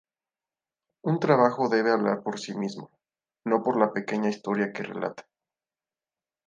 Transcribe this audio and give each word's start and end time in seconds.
Un 1.03 1.19
trabajo 1.19 1.69
debe 1.69 1.91
hablar 1.91 2.23
por 2.23 2.39
sí 2.39 2.57
mismo, 2.57 2.89
no 3.45 3.61
por 3.61 3.79
la 3.79 3.93
pequeña 3.93 4.29
historia 4.31 4.73
que 4.73 4.81
relata. 4.81 5.27